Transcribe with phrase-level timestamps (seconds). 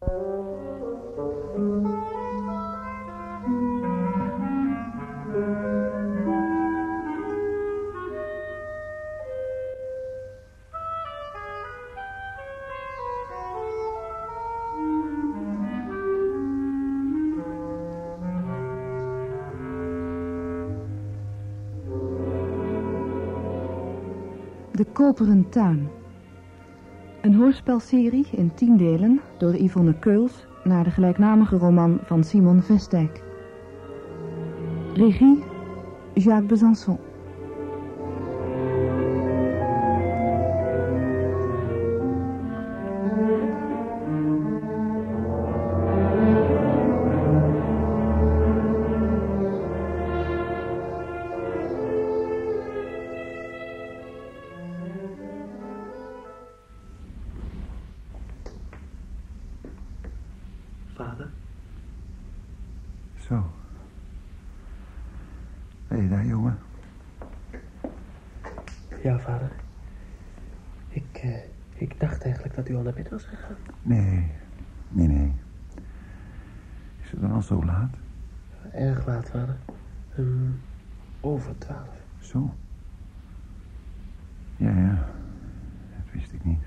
[0.00, 0.08] De
[24.94, 25.99] Koperen Tuin.
[27.20, 33.22] Een hoorspelserie in tien delen door Yvonne Keuls naar de gelijknamige roman van Simon Vestijk.
[34.94, 35.44] Regie
[36.14, 37.09] Jacques Besançon.
[82.30, 82.54] Zo.
[84.56, 84.94] Ja, ja.
[85.96, 86.58] Dat wist ik niet.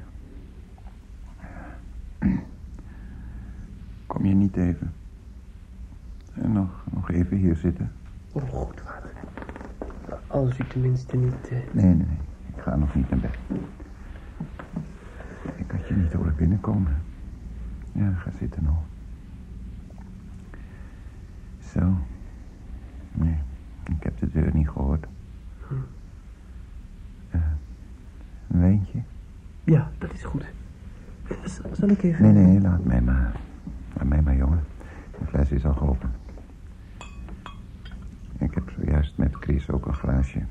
[4.07, 4.93] Kom je niet even?
[6.33, 7.91] En nog, nog even hier zitten?
[8.31, 9.11] Oh, goed, vader.
[10.27, 11.47] Als u tenminste niet...
[11.49, 12.17] eh, Nee, nee, nee.
[12.55, 13.37] Ik ga nog niet naar bed.
[15.55, 17.01] Ik had je niet horen binnenkomen.
[17.91, 18.75] Ja, ga zitten nou.
[21.59, 21.97] Zo.
[23.11, 23.37] Nee,
[23.83, 25.05] ik heb de deur niet gehoord.
[27.31, 27.41] Eh,
[28.49, 29.01] een wijntje?
[29.63, 30.45] Ja, dat is goed.
[31.45, 32.33] Z- zal ik even...
[32.33, 33.31] Nee, nee, laat mij maar.
[33.93, 34.63] Laat mij maar, jongen.
[35.19, 36.13] De fles is al geopend.
[38.37, 40.41] Ik heb zojuist met Chris ook een glaasje.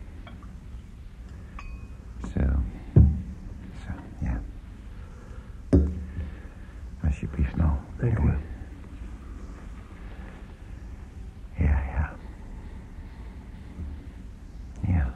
[2.23, 2.41] Zo.
[3.73, 4.41] Zo, ja.
[7.05, 7.71] Alsjeblieft nou.
[7.97, 8.17] Dank u.
[8.17, 8.39] jongen.
[11.57, 12.13] Ja, ja.
[14.87, 15.15] Ja.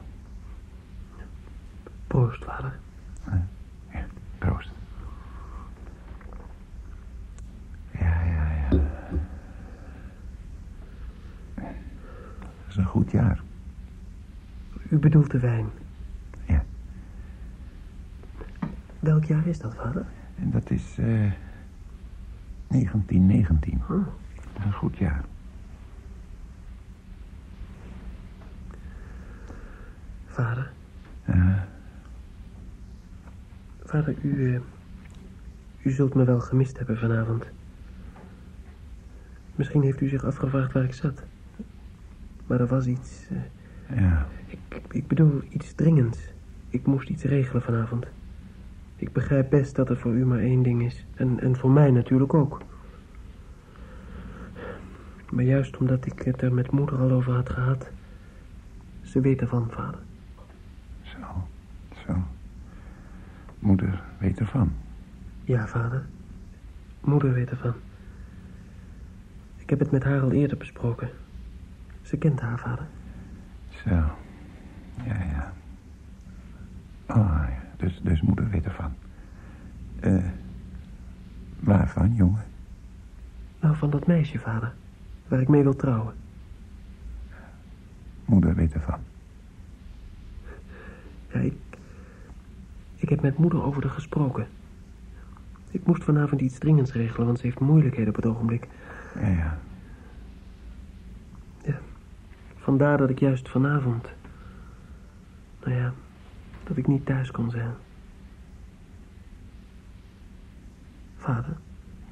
[2.07, 2.79] Proost, vader.
[3.91, 4.05] Ja,
[4.37, 4.71] proost.
[7.91, 8.69] Ja, ja, ja.
[11.55, 13.41] Dat is een goed jaar.
[14.89, 15.65] U bedoelt de wijn.
[16.45, 16.63] Ja.
[18.99, 20.05] Welk jaar is dat, vader?
[20.39, 21.31] En dat is eh
[22.67, 23.81] 1919.
[23.85, 23.93] Hm.
[23.93, 25.23] Dat is een goed jaar.
[30.25, 30.71] Vader,
[31.25, 31.61] Eh,
[33.83, 34.55] vader, u...
[34.55, 34.61] eh,
[35.81, 37.45] u zult me wel gemist hebben vanavond.
[39.55, 41.23] Misschien heeft u zich afgevraagd waar ik zat.
[42.47, 43.27] Maar er was iets...
[43.31, 43.37] eh,
[43.95, 46.33] ja, ik, ik bedoel, iets dringends.
[46.69, 48.07] Ik moest iets regelen vanavond.
[48.95, 51.05] Ik begrijp best dat er voor u maar één ding is.
[51.15, 52.61] En, en voor mij natuurlijk ook.
[55.31, 57.89] Maar juist omdat ik het er met moeder al over had gehad...
[59.01, 59.99] Ze weet ervan, vader.
[61.01, 61.47] zo,
[62.05, 62.23] zo.
[63.59, 64.71] Moeder weet ervan.
[65.43, 66.05] Ja, vader.
[67.01, 67.73] Moeder weet ervan.
[69.57, 71.09] Ik heb het met haar al eerder besproken.
[72.01, 72.85] Ze kent haar vader.
[73.87, 73.93] Zo.
[75.05, 75.53] Ja, ja.
[77.07, 77.63] Oh, ja.
[77.77, 78.93] Dus, dus moeder weet ervan.
[79.99, 80.25] Eh,
[81.59, 82.43] waarvan, jongen?
[83.59, 84.73] Nou, van dat meisje, vader.
[85.27, 86.13] Waar ik mee wil trouwen.
[88.25, 88.99] Moeder weet ervan.
[91.33, 91.55] Ja, ik...
[92.95, 94.47] Ik heb met moeder over haar gesproken.
[95.71, 98.67] Ik moest vanavond iets dringends regelen, want ze heeft moeilijkheden op het ogenblik.
[99.19, 99.27] Ja.
[99.29, 99.57] Ja,
[102.67, 104.07] vandaar dat ik juist vanavond...
[105.63, 105.93] Nou ja,
[106.63, 107.73] dat ik niet thuis kon zijn.
[111.17, 111.57] Vader,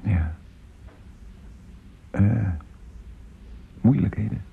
[0.03, 0.35] Ja.
[2.11, 2.49] Eh,
[3.81, 4.43] moeilijkheden.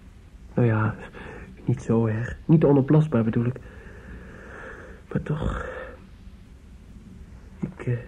[0.54, 0.94] nou ja,
[1.64, 2.36] niet zo erg.
[2.44, 3.56] Niet onoplosbaar bedoel ik.
[5.12, 5.66] Maar toch...
[7.58, 7.98] Ik, eh,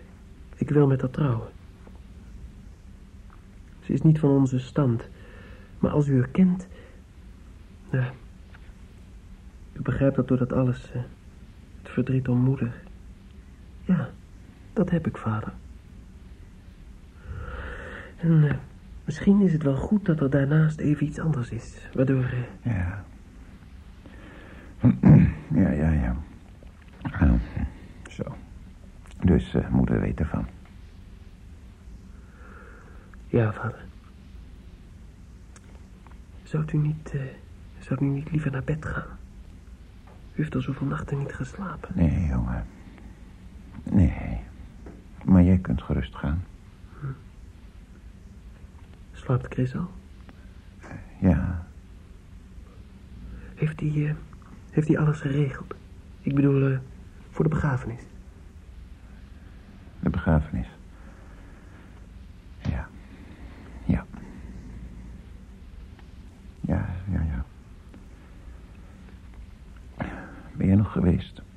[0.56, 1.48] ik wil met haar trouwen.
[3.80, 5.08] Ze is niet van onze stand.
[5.78, 6.68] Maar als u haar kent...
[7.94, 8.12] Ja,
[9.72, 10.90] u begrijpt dat door dat alles...
[10.92, 11.00] eh,
[11.82, 12.82] het verdriet om moeder...
[13.84, 14.08] Ja,
[14.72, 15.52] dat heb ik, vader.
[18.16, 18.54] En eh,
[19.04, 21.88] misschien is het wel goed dat er daarnaast even iets anders is.
[21.94, 22.24] Waardoor...
[22.62, 23.04] eh, Ja.
[25.62, 26.16] ja, ja, ja.
[28.10, 28.36] Zo.
[29.24, 30.46] Dus moeder weet ervan.
[33.26, 33.84] Ja, vader.
[36.42, 37.14] Zou u niet,
[37.84, 39.18] zou u niet liever naar bed gaan?
[40.32, 41.88] U heeft al zoveel nachten niet geslapen.
[41.94, 42.66] Nee, jongen.
[43.82, 44.40] Nee.
[45.24, 46.44] Maar jij kunt gerust gaan.
[47.00, 47.06] Hm.
[49.12, 49.90] Slaapt Chris al?
[51.20, 51.66] Ja.
[53.54, 54.14] Heeft hij, uh,
[54.70, 55.74] heeft hij alles geregeld?
[56.20, 56.78] Ik bedoel, uh,
[57.30, 58.02] voor de begrafenis.
[60.00, 60.73] De begrafenis?
[71.18, 71.53] Geweest?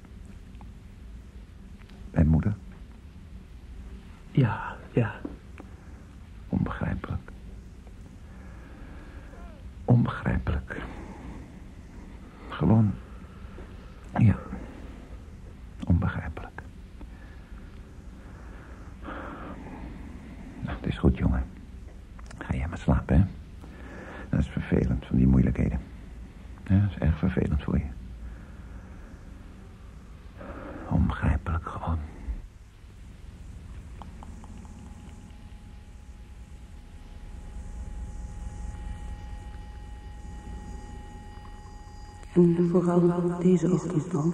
[42.38, 44.34] En vooral deze ochtend al.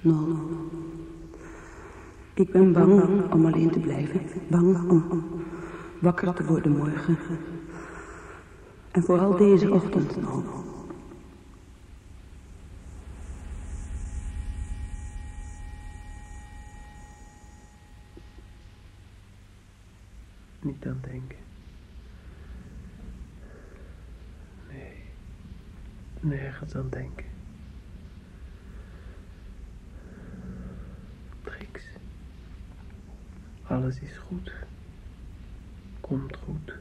[0.00, 0.36] Nou,
[2.34, 4.20] ik ben bang om alleen te blijven.
[4.50, 5.24] Bang om
[6.00, 7.18] wakker te worden morgen.
[8.90, 10.64] En vooral deze ochtend nog.
[20.60, 21.38] Niet aan denken.
[26.20, 26.52] Nee.
[26.64, 27.24] Nergens aan denken.
[31.42, 31.84] Trix.
[33.62, 34.52] Alles is goed.
[36.00, 36.72] Komt goed.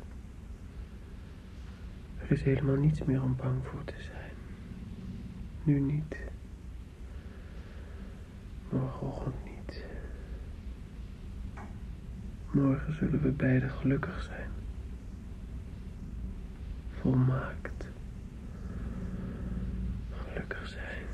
[2.18, 4.31] Er is helemaal niets meer om bang voor te zijn.
[5.63, 6.18] Nu niet.
[8.69, 9.83] Morgenochtend niet.
[12.51, 14.50] Morgen zullen we beiden gelukkig zijn.
[17.01, 17.91] Volmaakt.
[20.33, 21.06] Gelukkig zijn.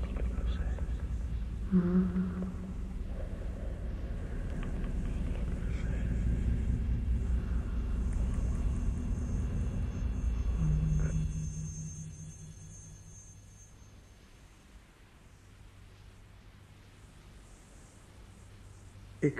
[0.00, 0.78] Gelukkig zijn.
[1.60, 1.63] Mm.
[1.74, 1.80] Ik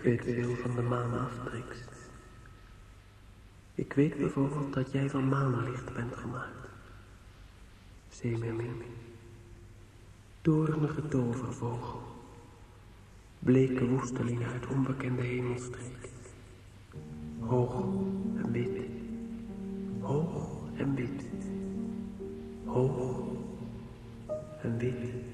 [0.01, 1.29] weet veel van de maan.
[3.75, 6.69] Ik weet bijvoorbeeld dat jij van maanlicht bent gemaakt.
[8.09, 8.83] Zeemermin.
[10.41, 12.14] Torenige tovervogel.
[13.45, 16.09] Bleke woesteling uit onbekende hemelstreek.
[17.39, 17.75] Hoog
[18.37, 18.79] en wit.
[20.01, 21.25] Hoog en wit.
[22.65, 23.23] Hoog
[24.63, 25.34] en wit.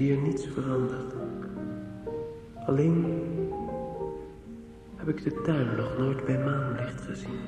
[0.00, 1.14] Hier niets veranderd.
[2.66, 3.04] Alleen
[4.96, 7.40] heb ik de tuin nog nooit bij maanlicht gezien.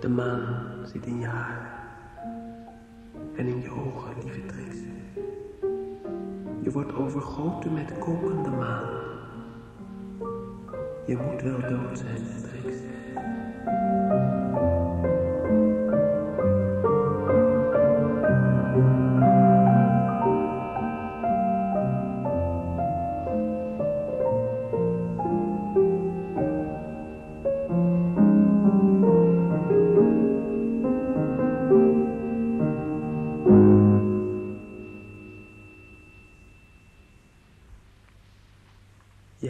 [0.00, 1.84] De maan zit in je haar
[3.36, 4.76] en in je ogen, lieve Trix.
[6.62, 9.00] Je wordt overgoten met kokende maan.
[11.06, 12.76] Je moet wel dood zijn, Trix.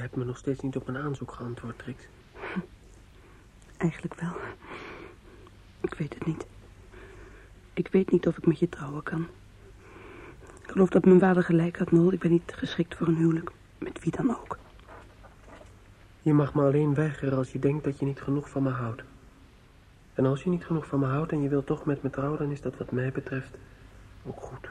[0.03, 2.03] Hebt me nog steeds niet op mijn aanzoek geantwoord, Trix.
[3.77, 4.33] Eigenlijk wel.
[5.81, 6.47] Ik weet het niet.
[7.75, 9.27] Ik weet niet of ik met je trouwen kan.
[10.63, 12.13] Ik geloof dat mijn vader gelijk had, Nol.
[12.13, 13.51] Ik ben niet geschikt voor een huwelijk.
[13.79, 14.59] Met wie dan ook.
[16.23, 19.03] Je mag me alleen weigeren als je denkt dat je niet genoeg van me houdt.
[20.15, 22.39] En als je niet genoeg van me houdt en je wilt toch met me trouwen,
[22.39, 23.57] dan is dat wat mij betreft
[24.27, 24.69] ook goed.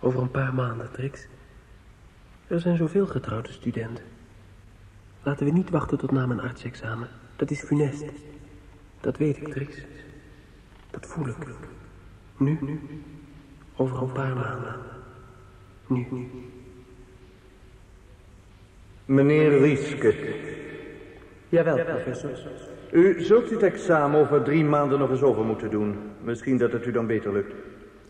[0.00, 1.26] Over een paar maanden, Trix.
[2.46, 4.04] Er zijn zoveel getrouwde studenten.
[5.22, 7.08] Laten we niet wachten tot na mijn artsexamen.
[7.36, 8.04] Dat is funest.
[9.00, 9.76] Dat weet ik, Trix.
[10.90, 11.36] Dat voel ik.
[12.36, 12.80] Nu, nu.
[13.76, 14.74] Over een paar maanden.
[15.86, 16.28] Nu, nu.
[19.04, 20.14] Meneer Rieske,
[21.48, 22.30] Jawel, professor.
[22.92, 25.96] u zult dit examen over drie maanden nog eens over moeten doen.
[26.22, 27.54] Misschien dat het u dan beter lukt.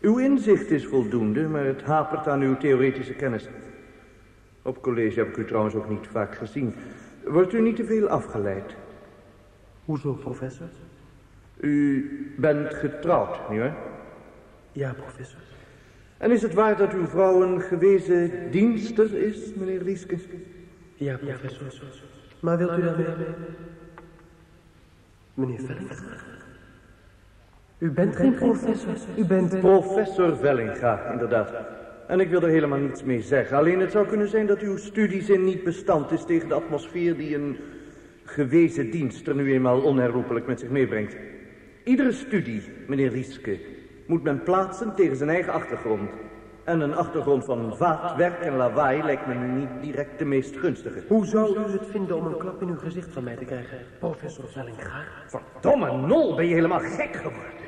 [0.01, 3.47] Uw inzicht is voldoende, maar het hapert aan uw theoretische kennis.
[4.67, 6.73] Op college heb ik u trouwens ook niet vaak gezien.
[7.23, 8.75] Wordt u niet te veel afgeleid?
[9.85, 10.67] Hoezo, professor?
[11.57, 13.75] U bent getrouwd, nietwaar?
[14.71, 15.39] Ja, professor.
[16.17, 20.17] En is het waar dat uw vrouw een gewezen dienster is, meneer Rieske?
[20.95, 21.67] Ja, professor.
[22.39, 23.15] Maar wilt u dan weer...
[25.33, 25.95] Meneer Vellinga?
[27.77, 28.93] U bent geen professor.
[29.17, 29.59] U bent...
[29.59, 31.51] Professor Vellinga, inderdaad.
[32.07, 33.57] En ik wil er helemaal niets mee zeggen.
[33.57, 37.35] Alleen het zou kunnen zijn dat uw studiezin niet bestand is tegen de atmosfeer die
[37.35, 37.57] een
[38.23, 41.15] gewezen dienst er nu eenmaal onherroepelijk met zich meebrengt.
[41.83, 43.59] Iedere studie, meneer Rieske,
[44.05, 46.09] moet men plaatsen tegen zijn eigen achtergrond.
[46.63, 51.03] En een achtergrond van vaatwerk en lawaai lijkt me niet direct de meest gunstige.
[51.07, 53.77] Hoe zou u het vinden om een klap in uw gezicht van mij te krijgen,
[53.99, 55.03] professor Vellinga?
[55.25, 57.66] Verdomme nol, ben je helemaal gek geworden?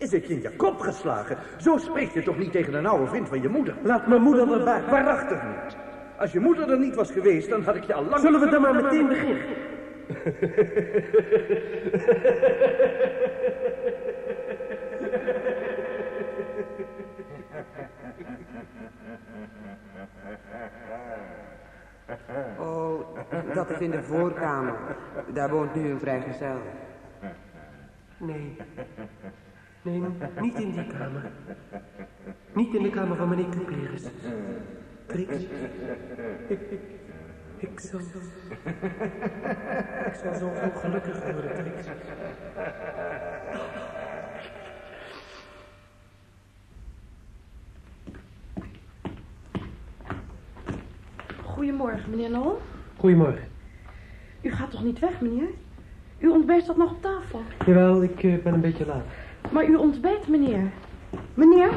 [0.00, 1.36] Is het je in je kop geslagen?
[1.56, 3.74] Zo spreek je toch niet tegen een oude vriend van je moeder?
[3.82, 4.82] Laat mijn moeder erbij.
[4.90, 5.76] Waarachtig niet.
[6.18, 8.20] Als je moeder er niet was geweest, dan had ik je al lang...
[8.20, 9.42] Zullen we dan maar meteen beginnen?
[22.58, 23.00] Oh,
[23.54, 24.74] dat is in de voorkamer.
[25.32, 26.60] Daar woont nu een vrijgezel.
[28.16, 28.56] Nee.
[29.82, 30.02] Nee,
[30.40, 31.30] niet in die kamer.
[32.52, 34.02] Niet in de kamer van meneer Kupleris.
[35.06, 35.30] Trix.
[36.48, 36.80] Ik, ik,
[37.56, 38.00] ik zal...
[40.06, 41.86] Ik zal zo ongelukkig worden, Trix.
[51.44, 52.60] Goedemorgen, meneer Nol.
[52.96, 53.48] Goedemorgen.
[54.42, 55.48] U gaat toch niet weg, meneer?
[56.18, 57.42] Uw ontbijt staat nog op tafel.
[57.66, 59.04] Jawel, ik eh, ben een beetje laat.
[59.52, 60.72] Maar uw ontbijt, meneer.
[61.34, 61.72] Meneer?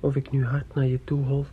[0.00, 1.46] Of ik nu hard naar je toe hol.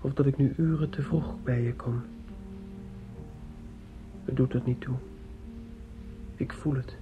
[0.00, 2.02] Of dat ik nu uren te vroeg bij je kom.
[4.24, 4.94] Het doet er niet toe.
[6.36, 6.99] Ik voel het.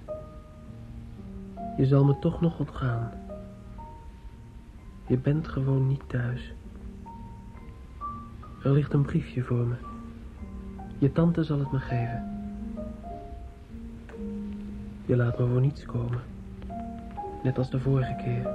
[1.78, 3.11] Je zal me toch nog ontgaan.
[5.06, 6.54] Je bent gewoon niet thuis.
[8.62, 9.75] Er ligt een briefje voor me.
[10.99, 12.23] Je tante zal het me geven.
[15.04, 16.20] Je laat me voor niets komen.
[17.42, 18.50] Net als de vorige keer.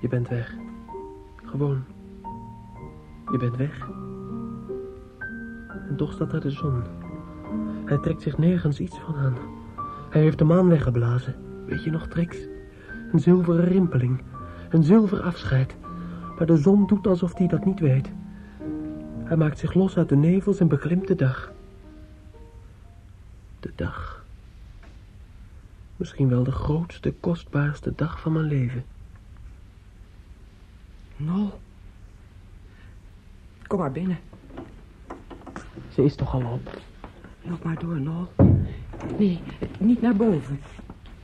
[0.00, 0.54] Je bent weg.
[1.36, 1.84] Gewoon.
[3.30, 3.88] Je bent weg.
[5.88, 6.82] En toch staat er de zon.
[7.84, 9.36] Hij trekt zich nergens iets van aan.
[10.10, 11.39] Hij heeft de maan weggeblazen.
[11.70, 12.36] Weet je nog, Trix?
[13.12, 14.22] Een zilveren rimpeling.
[14.70, 15.76] Een zilver afscheid.
[16.38, 18.10] Maar de zon doet alsof hij dat niet weet.
[19.24, 21.52] Hij maakt zich los uit de nevels en beklimt de dag.
[23.60, 24.24] De dag.
[25.96, 28.84] Misschien wel de grootste, kostbaarste dag van mijn leven.
[31.16, 31.52] Nol.
[33.66, 34.18] Kom maar binnen.
[35.88, 36.78] Ze is toch al op?
[37.42, 38.26] Loop maar door, Nol.
[39.18, 39.40] Nee,
[39.78, 40.60] niet naar boven.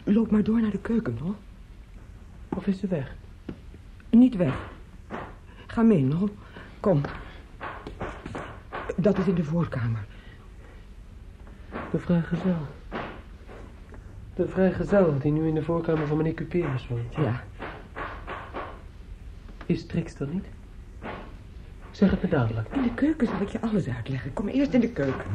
[0.08, 1.34] Loop maar door naar de keuken, Nol.
[2.48, 3.14] Of is ze weg?
[4.10, 4.54] Niet weg.
[5.66, 6.28] Ga mee, Nol.
[6.80, 7.00] Kom.
[8.96, 10.04] Dat is in de voorkamer.
[11.90, 12.66] De vrijgezel.
[14.34, 17.14] De vrijgezel die nu in de voorkamer van meneer Cuperus woont.
[17.14, 17.44] Ja.
[19.66, 20.46] Is Trix er niet?
[21.90, 22.68] Zeg het me dadelijk.
[22.74, 24.32] In de keuken zal ik je alles uitleggen.
[24.32, 25.30] Kom eerst in de keuken.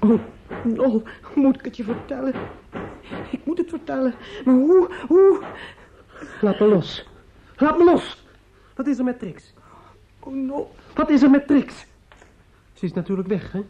[0.00, 0.20] Oh,
[0.64, 1.02] Nol,
[1.34, 2.34] moet ik het je vertellen?
[3.30, 4.14] Ik moet het vertellen.
[4.44, 5.44] Maar hoe, hoe?
[6.40, 7.06] Laat me los.
[7.56, 8.24] Laat me los.
[8.74, 9.52] Wat is er met Trix?
[10.20, 10.74] Oh, Nol.
[10.94, 11.86] Wat is er met Trix?
[12.72, 13.60] Ze is natuurlijk weg, hè?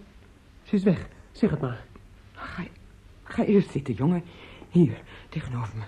[0.62, 1.08] Ze is weg.
[1.32, 1.84] Zeg het maar.
[2.32, 2.62] Ga,
[3.24, 4.24] ga eerst zitten, jongen.
[4.68, 5.82] Hier, tegenover me.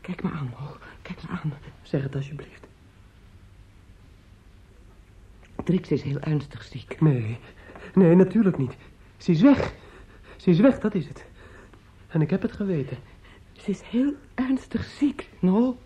[0.00, 0.76] Kijk me aan, Nol.
[1.02, 1.52] Kijk me aan.
[1.82, 2.66] Zeg het alsjeblieft.
[5.64, 7.00] Trix is heel ernstig ziek.
[7.00, 7.38] Nee,
[7.94, 8.74] nee, natuurlijk niet.
[9.20, 9.74] Ze is weg.
[10.36, 11.24] Ze is weg, dat is het.
[12.08, 12.96] En ik heb het geweten.
[13.52, 15.78] Ze is heel ernstig ziek, Nol.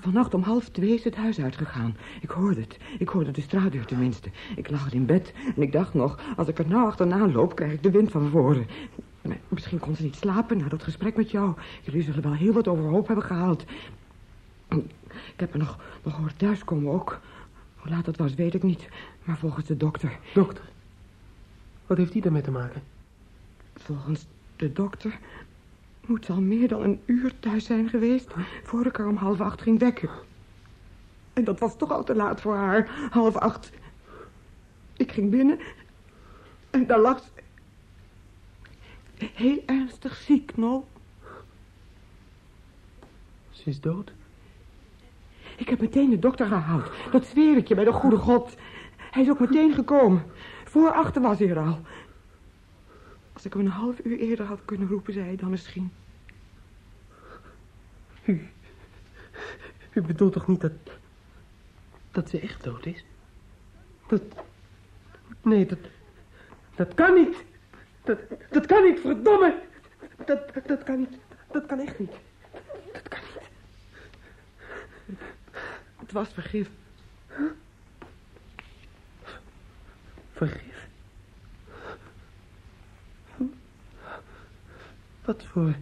[0.00, 1.96] Vannacht om half twee is het huis uitgegaan.
[2.20, 2.78] Ik hoorde het.
[2.98, 4.30] Ik hoorde de straatdeur tenminste.
[4.56, 6.20] Ik lag in bed en ik dacht nog...
[6.36, 8.66] als ik er nou achterna loop, krijg ik de wind van voren.
[9.22, 11.54] Maar misschien kon ze niet slapen na dat gesprek met jou.
[11.82, 13.64] Jullie zullen wel heel wat overhoop hebben gehaald.
[15.08, 17.20] Ik heb er nog, nog horen thuiskomen ook.
[17.76, 18.88] Hoe laat dat was, weet ik niet.
[19.24, 20.18] Maar volgens de dokter...
[20.34, 20.64] Dokter,
[21.86, 22.82] wat heeft die daarmee te maken?
[23.74, 24.26] Volgens
[24.56, 25.18] de dokter
[26.06, 28.32] moet ze al meer dan een uur thuis zijn geweest...
[28.62, 30.10] voor ik haar om half acht ging wekken.
[31.32, 33.70] En dat was toch al te laat voor haar, half acht.
[34.96, 35.58] Ik ging binnen
[36.70, 37.28] en daar lag ze...
[39.32, 40.86] Heel ernstig ziek, Nol.
[43.50, 44.12] Ze is dood?
[45.56, 46.90] Ik heb meteen de dokter gehaald.
[47.10, 48.54] Dat zweer ik je bij de goede God.
[48.96, 50.22] Hij is ook meteen gekomen.
[50.76, 51.80] Voor achter was hij er al.
[53.32, 55.92] Als ik hem een half uur eerder had kunnen roepen, zei hij dan misschien.
[58.24, 58.48] U,
[59.92, 60.72] u bedoelt toch niet dat...
[62.10, 63.04] dat ze echt dood is?
[64.06, 64.22] Dat...
[65.42, 65.78] Nee, dat...
[66.74, 67.44] dat kan niet.
[68.04, 68.18] Dat,
[68.50, 69.62] dat kan niet, verdomme.
[70.24, 71.16] Dat, dat kan niet.
[71.52, 72.14] Dat kan echt niet.
[72.92, 73.48] Dat kan niet.
[75.96, 76.68] Het was vergif.
[80.32, 80.66] Vergif?
[85.24, 85.76] Wat voor...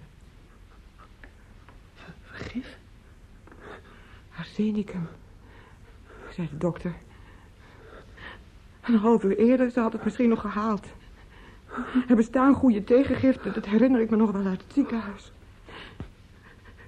[2.23, 2.78] Vergif?
[4.38, 5.09] Arsenicum,
[6.31, 6.95] zei de dokter.
[8.81, 10.87] Een half uur eerder, ze had het misschien nog gehaald.
[12.09, 15.33] Er bestaan goede tegengiften, dat herinner ik me nog wel uit het ziekenhuis.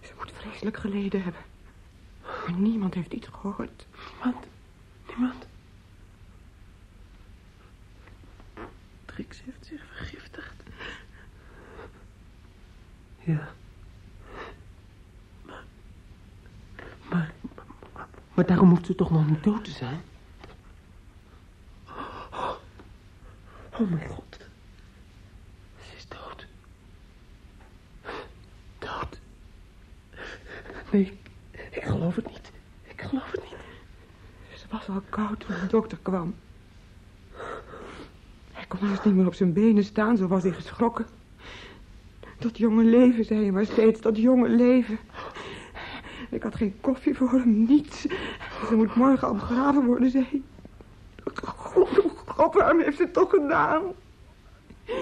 [0.03, 1.43] Ze moet vreselijk geleden hebben.
[2.23, 3.87] Maar niemand heeft iets gehoord.
[4.13, 4.47] Niemand?
[5.07, 5.47] Niemand?
[9.05, 9.86] Trix heeft zich
[13.27, 13.49] Ja.
[15.45, 15.65] Maar,
[17.11, 17.33] maar,
[18.35, 20.01] maar, daarom hoeft ze toch nog niet dood te zijn?
[23.79, 24.39] Oh mijn god.
[25.81, 26.47] Ze is dood.
[28.79, 29.21] Dood.
[30.91, 31.19] Nee,
[31.71, 32.51] ik geloof het niet.
[32.83, 33.57] Ik geloof het niet.
[34.59, 36.35] Ze was al koud toen de dokter kwam.
[38.53, 41.07] Hij kon haast niet meer op zijn benen staan, zo was hij geschrokken.
[42.39, 44.99] Dat jonge leven, zei hij maar steeds, dat jonge leven.
[46.31, 48.01] Ik had geen koffie voor hem, niets.
[48.69, 50.43] Ze moet morgen al begraven worden, zei hij.
[51.45, 51.89] God,
[52.27, 53.83] God, waarom heeft ze het toch gedaan?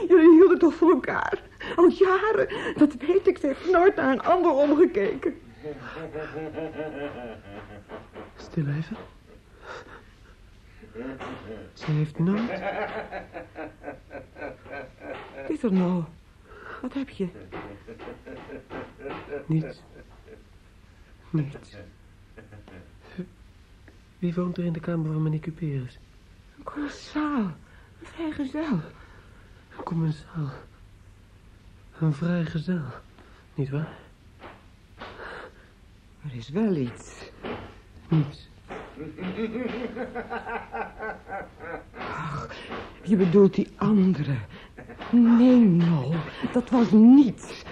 [0.08, 1.42] Jullie hielden toch van elkaar?
[1.76, 3.38] Al jaren, dat weet ik.
[3.38, 5.34] Ze heeft nooit naar een ander omgekeken.
[8.36, 8.96] Stil even.
[11.72, 12.50] Ze heeft nooit...
[15.48, 16.02] Is er nou?
[16.84, 17.28] Wat heb je?
[19.46, 19.82] Niets.
[21.30, 21.76] Niets.
[24.18, 25.98] Wie woont er in de kamer van meneer Cuperus?
[26.56, 27.42] Een commensaal.
[28.00, 28.80] Een vrijgezel.
[29.76, 30.52] Een commensaal.
[32.00, 32.84] Een vrijgezel.
[33.54, 33.98] Niet waar?
[36.24, 37.30] Er is wel iets.
[38.08, 38.48] Niets.
[41.98, 42.48] Ach,
[43.02, 44.35] je bedoelt die andere.
[45.11, 46.14] Nee, Nol,
[46.52, 47.64] dat was niets.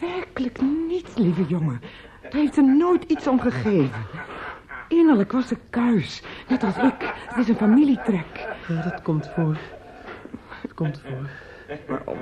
[0.00, 1.80] Werkelijk niets, lieve jongen.
[2.22, 4.06] Daar heeft ze nooit iets om gegeven.
[4.88, 7.14] Innerlijk was ze kuis, net als ik.
[7.28, 8.48] Het is een familietrek.
[8.68, 9.58] Ja, dat komt voor.
[10.62, 11.30] Dat komt voor.
[11.86, 12.18] Waarom?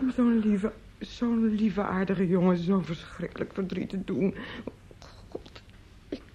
[0.00, 4.34] Om zo'n lieve, zo'n lieve aardige jongen zo'n verschrikkelijk verdriet te doen.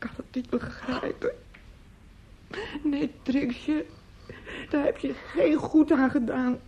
[0.03, 1.31] Kan het niet begrijpen.
[2.83, 3.85] Nee, Trixje,
[4.69, 6.59] daar heb je geen goed aan gedaan.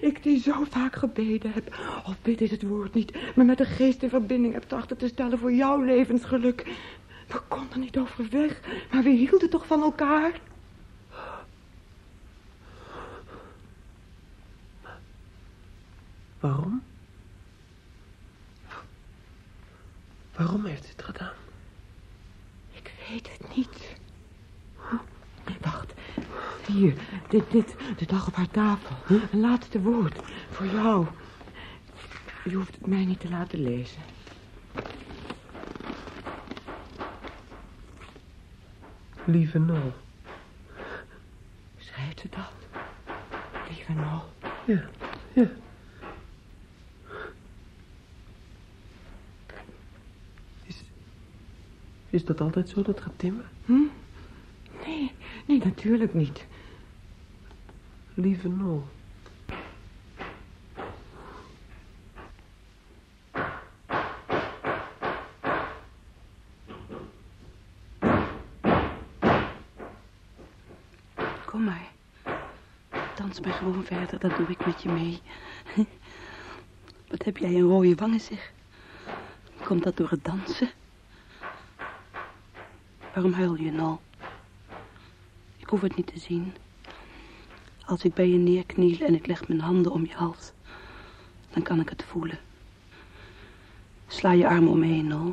[0.00, 1.74] Ik die zo vaak gebeden heb.
[2.06, 3.34] Of bid is het woord niet.
[3.34, 6.66] Maar met de geest in verbinding heb trachten te stellen voor jouw levensgeluk.
[7.26, 8.60] We konden niet overweg.
[8.92, 10.40] Maar we hielden toch van elkaar?
[16.40, 16.82] Waarom?
[20.36, 21.39] Waarom heeft ze het gedaan?
[23.12, 23.96] Ik weet het niet.
[25.60, 25.92] Wacht.
[26.66, 26.94] Hier,
[27.28, 28.96] dit, dit, dit lag op haar tafel.
[29.32, 30.20] Een laatste woord.
[30.50, 31.06] Voor jou.
[32.44, 34.02] Je hoeft het mij niet te laten lezen.
[39.24, 39.92] Lieve Nol.
[41.78, 42.82] Schrijft ze dat?
[43.68, 44.22] Lieve Nol.
[44.64, 44.88] Ja,
[45.32, 45.50] ja.
[52.10, 53.44] Is dat altijd zo, dat getimmer?
[53.64, 53.72] Hm?
[54.86, 55.12] Nee,
[55.46, 56.46] nee, natuurlijk niet.
[58.14, 58.84] Lieve Nol.
[71.44, 71.88] Kom maar.
[73.16, 75.20] Dans maar gewoon verder, dat doe ik met je mee.
[77.10, 78.52] Wat heb jij een rode wangen, zeg.
[79.64, 80.70] Komt dat door het dansen?
[83.14, 83.96] Waarom huil je nou?
[85.56, 86.54] Ik hoef het niet te zien.
[87.84, 90.52] Als ik bij je neerkniel en ik leg mijn handen om je hals,
[91.50, 92.38] dan kan ik het voelen.
[94.06, 95.32] Sla je arm om me.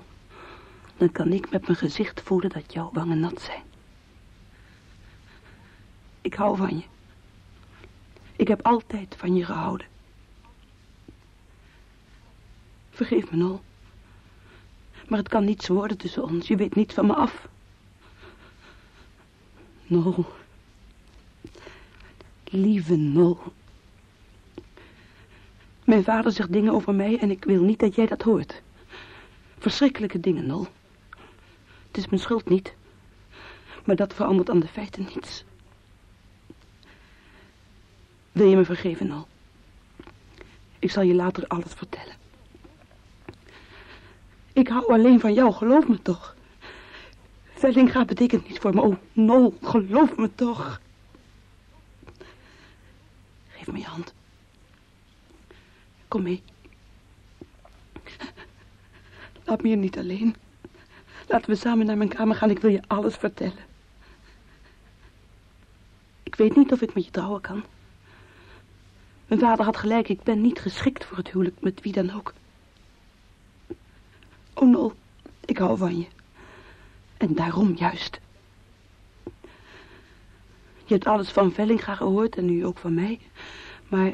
[0.97, 3.63] Dan kan ik met mijn gezicht voelen dat jouw wangen nat zijn.
[6.21, 6.83] Ik hou van je.
[8.35, 9.87] Ik heb altijd van je gehouden.
[12.89, 13.61] Vergeef me, Nol.
[15.07, 16.47] Maar het kan niets worden tussen ons.
[16.47, 17.47] Je weet niets van me af.
[19.87, 20.25] Nol.
[22.43, 23.39] Lieve Nol.
[25.83, 28.61] Mijn vader zegt dingen over mij en ik wil niet dat jij dat hoort.
[29.57, 30.67] Verschrikkelijke dingen, Nol.
[31.87, 32.75] Het is mijn schuld niet.
[33.85, 35.43] Maar dat verandert aan de feiten niets.
[38.31, 39.27] Wil je me vergeven, Nol?
[40.79, 42.15] Ik zal je later alles vertellen.
[44.53, 46.35] Ik hou alleen van jou, geloof me toch.
[47.57, 48.81] Vellinga betekent niets voor me.
[48.81, 50.81] Oh, Nol, geloof me toch.
[53.47, 54.13] Geef me je hand.
[56.07, 56.43] Kom mee.
[59.43, 60.35] Laat me hier niet alleen.
[61.27, 62.49] Laten we samen naar mijn kamer gaan.
[62.49, 63.65] Ik wil je alles vertellen.
[66.23, 67.63] Ik weet niet of ik met je trouwen kan.
[69.27, 70.09] Mijn vader had gelijk.
[70.09, 72.33] Ik ben niet geschikt voor het huwelijk met wie dan ook.
[74.53, 74.93] Oh, Nol.
[75.45, 76.16] Ik hou van je.
[77.17, 78.19] En daarom juist.
[80.85, 83.19] Je hebt alles van Vellinga gehoord en nu ook van mij.
[83.87, 84.13] Maar...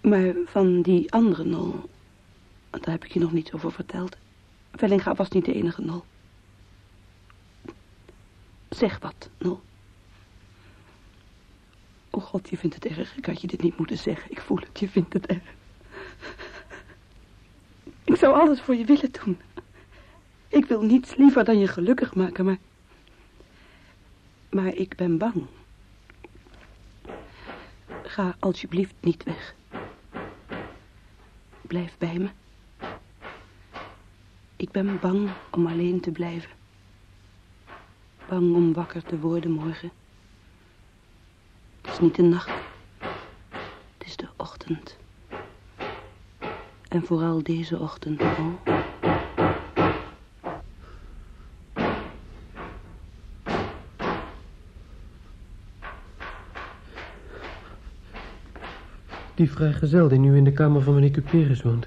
[0.00, 1.90] Maar van die andere Nol...
[2.70, 4.16] Daar heb ik je nog niet over verteld.
[4.72, 6.04] Vellinga was niet de enige Nol.
[8.68, 9.60] Zeg wat, Nol.
[12.10, 13.16] Oh god, je vindt het erg.
[13.16, 14.30] Ik had je dit niet moeten zeggen.
[14.30, 15.54] Ik voel het, je vindt het erg.
[18.04, 19.40] Ik zou alles voor je willen doen.
[20.56, 22.58] Ik wil niets liever dan je gelukkig maken, maar...
[24.50, 25.46] Maar ik ben bang.
[28.02, 29.54] Ga alsjeblieft niet weg.
[31.60, 32.28] Blijf bij me.
[34.56, 36.50] Ik ben bang om alleen te blijven.
[38.28, 39.90] Bang om wakker te worden morgen.
[41.80, 42.50] Het is niet de nacht.
[43.98, 44.96] Het is de ochtend.
[46.88, 48.84] En vooral deze ochtend al.
[59.36, 61.86] Die vrijgezel die nu in de kamer van meneer Cuperus woont.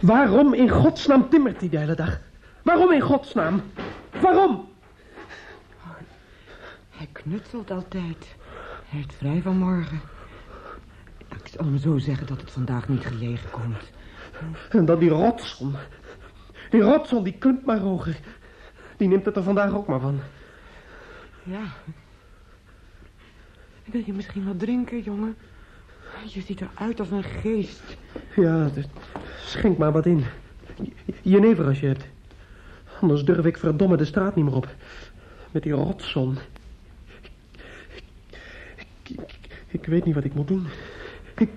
[0.00, 2.20] Waarom in godsnaam timmert hij de hele dag?
[2.62, 3.62] Waarom in godsnaam?
[4.20, 4.68] Waarom?
[6.90, 8.36] Hij knutselt altijd.
[8.88, 10.00] Hij heeft vrij vanmorgen.
[11.18, 13.90] Ik zal hem zo zeggen dat het vandaag niet gelegen komt.
[14.70, 15.74] En dan die rotson.
[16.70, 18.16] Die rotson, die kunt maar Roger.
[18.96, 20.20] Die neemt het er vandaag ook maar van.
[21.42, 21.62] Ja.
[23.84, 25.36] Wil je misschien wat drinken, jongen?
[26.26, 27.82] Je ziet eruit als een geest.
[28.36, 28.84] Ja, dus
[29.44, 30.24] schenk maar wat in.
[31.22, 32.06] Jenever als je hebt.
[33.00, 34.74] Anders durf ik verdomme de straat niet meer op.
[35.50, 36.38] Met die rotson.
[38.76, 40.66] Ik, ik, ik weet niet wat ik moet doen.
[41.36, 41.48] Ik,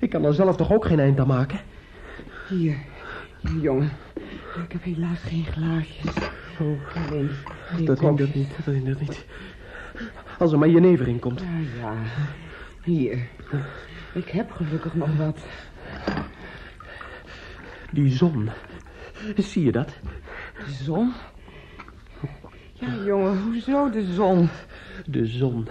[0.00, 1.60] ik kan er zelf toch ook geen eind aan maken?
[2.48, 2.76] Hier,
[3.60, 3.90] jongen.
[4.64, 6.14] Ik heb helaas geen glaasjes.
[6.60, 7.30] Oh, Alleen,
[7.84, 9.24] dat hindert niet, dat hindert niet.
[10.40, 11.40] Als er maar jenever in komt.
[11.40, 11.94] Ja, ja.
[12.84, 13.28] Hier.
[14.14, 15.38] Ik heb gelukkig nog wat.
[17.92, 18.50] Die zon.
[19.36, 19.88] Zie je dat?
[20.66, 21.12] De zon?
[22.72, 24.48] Ja, jongen, hoezo de zon?
[25.06, 25.68] De zon.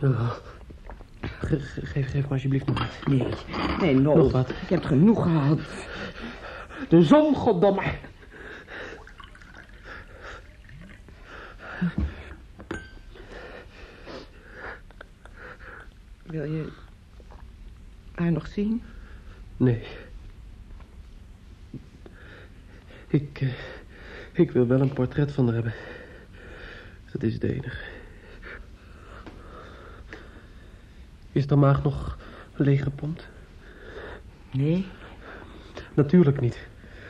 [0.00, 0.30] Oh.
[1.20, 3.06] Ge- ge- geef, geef me alsjeblieft nog wat.
[3.06, 3.26] Nee,
[3.80, 3.94] nee.
[4.00, 4.50] Nog wat.
[4.50, 5.58] Ik heb genoeg gehad.
[6.88, 7.82] De zon, goddomme.
[16.22, 16.72] Wil je
[18.14, 18.82] haar nog zien?
[19.56, 19.86] Nee.
[23.06, 23.48] Ik, eh,
[24.32, 25.74] ik wil wel een portret van haar hebben.
[27.12, 27.84] Dat is het enige.
[31.32, 32.18] Is de maag nog,
[32.54, 33.28] Leeggepompt?
[34.50, 34.86] Nee,
[35.94, 36.58] Natuurlijk niet.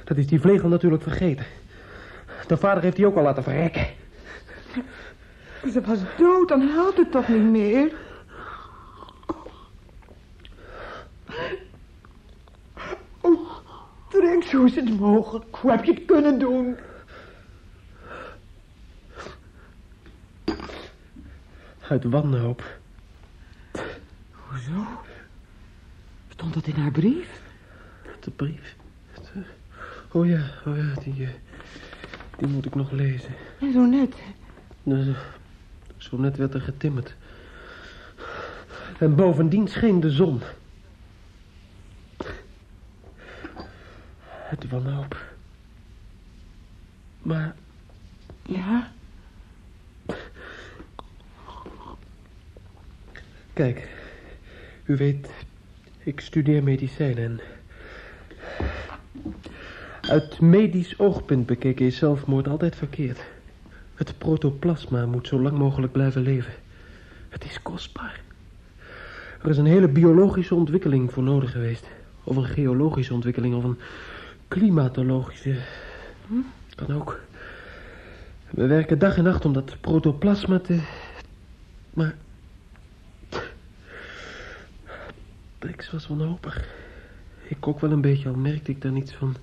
[0.05, 1.47] Dat is die vlegel natuurlijk vergeten.
[2.47, 3.87] De vader heeft die ook al laten verrekken.
[5.71, 7.93] Ze was dood, dan helpt het toch niet meer?
[13.21, 13.51] Oh,
[14.09, 15.57] Trix, hoe is het mogelijk?
[15.57, 16.77] Hoe heb je het kunnen doen?
[21.89, 22.79] Uit wanhoop.
[24.31, 24.87] Hoezo?
[26.29, 27.41] Stond dat in haar brief?
[28.21, 28.77] De brief.
[30.13, 31.31] Oh ja, oh ja, die, eh,
[32.37, 33.35] die moet ik nog lezen.
[33.59, 34.15] Ja, zo net.
[34.83, 35.15] Nou,
[36.13, 37.15] Zo net werd er getimmerd.
[38.99, 40.41] En bovendien scheen de zon.
[44.27, 45.17] Het wanhoop.
[47.23, 47.55] Maar
[48.43, 48.93] Ja?
[53.53, 53.89] Kijk,
[54.85, 55.29] u weet,
[55.99, 57.41] ik studeer medicijn en...
[60.01, 63.21] Uit medisch oogpunt bekeken is zelfmoord altijd verkeerd.
[64.03, 66.53] Het protoplasma moet zo lang mogelijk blijven leven.
[67.29, 68.21] Het is kostbaar.
[69.43, 71.87] Er is een hele biologische ontwikkeling voor nodig geweest.
[72.25, 73.79] Of een geologische ontwikkeling, of een
[74.49, 75.57] klimatologische.
[76.75, 77.21] Kan ook.
[78.51, 80.81] We werken dag en nacht om dat protoplasma te...
[81.95, 82.15] Maar
[85.59, 86.69] Brix was wanhopig.
[87.49, 89.37] Ik ook wel een beetje, al merkte ik daar niets van.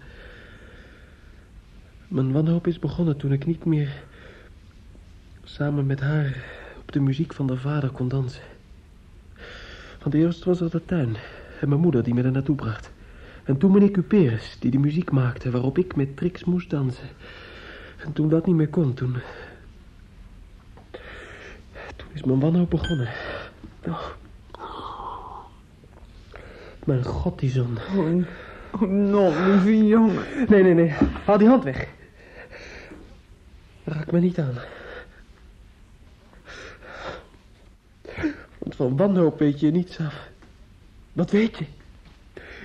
[2.07, 4.07] Mijn wanhoop is begonnen toen ik niet meer
[5.53, 6.43] samen met haar
[6.79, 8.41] op de muziek van haar vader kon dansen.
[10.01, 11.15] Want eerst was er de tuin
[11.62, 12.91] en mijn moeder die me er naartoe bracht.
[13.43, 17.07] En toen meneer Cuperus die de muziek maakte waarop ik met Trix moest dansen.
[17.97, 19.17] En toen dat niet meer kon, toen...
[21.95, 23.09] Toen is mijn wanhoop begonnen.
[23.88, 24.05] Oh.
[26.85, 27.77] Mijn god, die zon.
[27.97, 28.25] Oh,
[28.71, 30.23] oh non, lieve jongen.
[30.47, 30.93] Nee, nee, nee.
[31.25, 31.88] Haal die hand weg.
[33.83, 34.55] Raak me niet aan.
[38.59, 40.29] Want van wanhoop weet je niets af.
[41.13, 41.65] Wat weet je?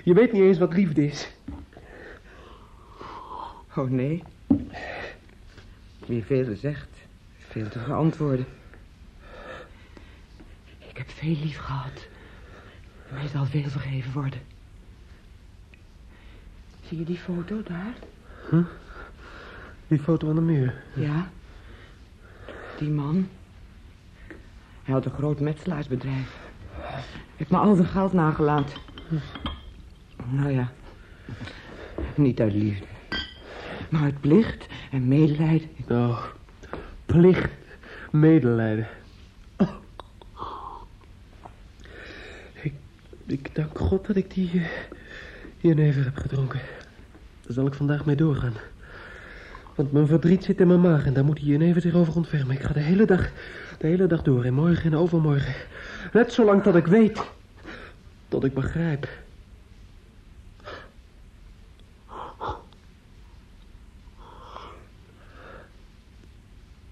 [0.04, 1.28] Je weet niet eens wat liefde is.
[3.76, 4.22] Oh nee.
[6.06, 6.88] Wie veel zegt,
[7.38, 8.46] veel te verantwoorden.
[10.78, 12.06] Ik heb veel lief gehad.
[13.10, 14.40] Mij zal veel vergeven worden.
[16.88, 17.94] Zie je die foto daar?
[19.88, 20.82] Die foto aan de muur.
[20.94, 21.30] Ja.
[22.78, 23.28] Die man.
[24.84, 26.36] Hij had een groot metselaarsbedrijf.
[27.36, 28.78] Heeft me al zijn geld nagelaten.
[30.30, 30.72] Nou ja.
[32.14, 32.84] Niet uit liefde.
[33.88, 35.68] Maar uit plicht en medelijden.
[35.88, 36.24] Oh,
[37.06, 37.52] plicht,
[38.10, 38.86] medelijden.
[42.52, 42.74] Ik,
[43.26, 44.66] ik dank God dat ik die uh,
[45.58, 46.60] jenever heb gedronken.
[47.42, 48.54] Daar zal ik vandaag mee doorgaan.
[49.74, 52.54] Want mijn verdriet zit in mijn maag en daar moet die jenever zich over ontfermen.
[52.54, 53.30] Ik ga de hele dag,
[53.78, 55.54] de hele dag door en morgen en overmorgen.
[56.12, 57.22] Net zolang tot ik weet,
[58.28, 59.08] tot ik begrijp.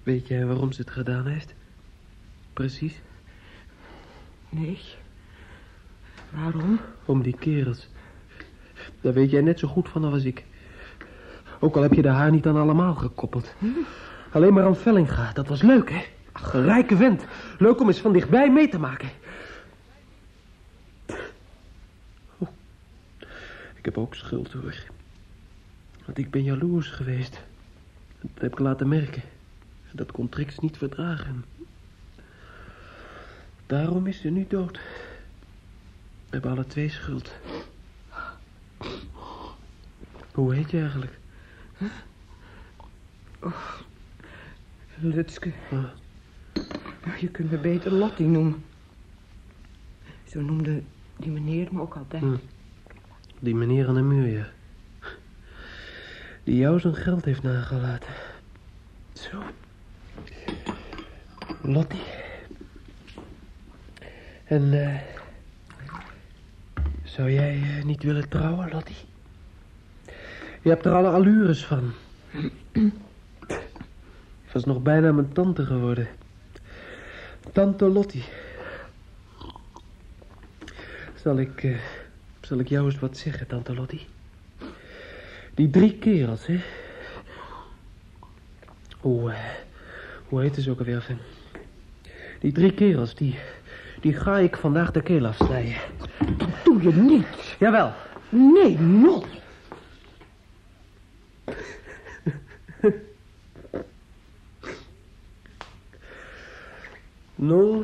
[0.03, 1.53] Weet jij waarom ze het gedaan heeft?
[2.53, 3.01] Precies.
[4.49, 4.79] Nee.
[6.29, 6.79] Waarom?
[7.05, 7.87] Om die kerels.
[9.01, 10.43] Daar weet jij net zo goed van als ik.
[11.63, 13.53] Ook al heb je de haar niet aan allemaal gekoppeld.
[14.31, 15.31] Alleen maar aan Vellinga.
[15.33, 16.05] Dat was leuk, hè?
[16.31, 17.25] Ach, rijke vent.
[17.57, 19.09] Leuk om eens van dichtbij mee te maken.
[22.37, 22.49] Oh.
[23.75, 24.75] Ik heb ook schuld, hoor.
[26.05, 27.41] Want ik ben jaloers geweest.
[28.21, 29.21] Dat heb ik laten merken.
[29.91, 31.45] Dat kon Trix niet verdragen.
[33.65, 34.79] Daarom is ze nu dood.
[36.25, 37.31] We hebben alle twee schuld.
[40.31, 41.21] Hoe heet je eigenlijk?
[44.99, 45.51] Lutske.
[45.71, 45.83] Ah,
[47.05, 48.63] Maar je kunt me beter Lottie noemen.
[50.23, 50.83] Zo noemde
[51.17, 52.21] die meneer me ook altijd.
[52.21, 52.35] Hm.
[53.39, 54.47] Die meneer aan de muur, ja.
[56.43, 58.13] Die jou zijn geld heeft nagelaten.
[59.13, 59.41] Zo.
[61.61, 62.03] Lottie.
[64.43, 64.99] En, eh...
[67.03, 68.95] zou jij eh, niet willen trouwen, Lottie?
[70.63, 71.91] Je hebt er alle allures van.
[72.71, 72.91] Je
[74.53, 76.07] was nog bijna mijn tante geworden.
[77.51, 78.23] Tante Lottie.
[81.15, 81.77] Zal ik, eh,
[82.41, 84.07] zal ik jou eens wat zeggen, tante Lottie?
[85.53, 86.59] Die drie kerels, hè?
[88.99, 89.39] Hoe, eh,
[90.27, 91.17] hoe heet ze ook alweer?
[92.39, 93.39] Die drie kerels, die,
[94.01, 95.75] die ga ik vandaag de keel afsnijden.
[96.63, 97.55] doe je niet.
[97.59, 97.93] Jawel.
[98.29, 99.25] Nee, Nol.
[107.43, 107.83] Nol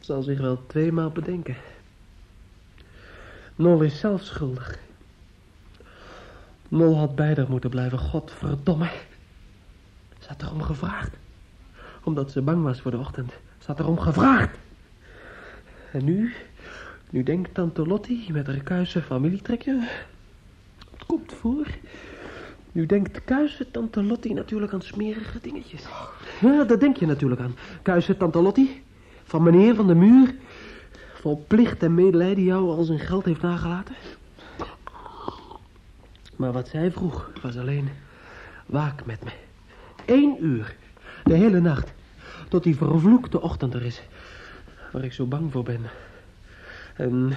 [0.00, 1.56] zal zich wel tweemaal bedenken.
[3.56, 4.78] Nol is zelf schuldig.
[6.68, 8.90] Nol had bij haar moeten blijven, godverdomme.
[10.18, 11.16] Ze had erom gevraagd.
[12.04, 13.30] Omdat ze bang was voor de ochtend.
[13.58, 14.58] Ze had erom gevraagd.
[15.92, 16.34] En nu,
[17.10, 19.88] nu denkt tante Lottie met haar kuise familietrekje.
[20.90, 21.66] Het komt voor.
[22.72, 25.84] Nu denkt kuise tante Lottie natuurlijk aan smerige dingetjes.
[26.40, 27.56] Ja, daar denk je natuurlijk aan.
[27.82, 28.82] Kuise tante Lottie,
[29.24, 30.34] van meneer van de muur.
[31.14, 33.94] Vol plicht en medelijden jou al zijn geld heeft nagelaten.
[36.36, 37.88] Maar wat zij vroeg was alleen...
[38.66, 39.30] Waak met me.
[40.06, 40.76] Eén uur.
[41.24, 41.92] De hele nacht.
[42.48, 44.02] Tot die vervloekte ochtend er is.
[44.92, 45.80] Waar ik zo bang voor ben.
[46.96, 47.32] En,